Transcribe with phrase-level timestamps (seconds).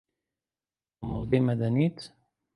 [1.03, 1.97] کۆمەڵگەی مەدەنیت